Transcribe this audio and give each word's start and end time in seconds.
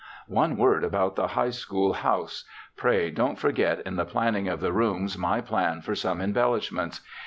'One 0.27 0.57
word 0.57 0.83
about 0.83 1.15
the 1.15 1.27
High 1.27 1.51
School 1.51 1.93
House. 1.93 2.43
Pray, 2.75 3.11
don't 3.11 3.37
forget 3.37 3.81
in 3.81 3.97
the 3.97 4.03
planning 4.03 4.47
of 4.47 4.59
the 4.59 4.73
rooms 4.73 5.15
my 5.15 5.41
plan 5.41 5.81
for 5.81 5.93
some 5.93 6.19
embellishments. 6.21 7.01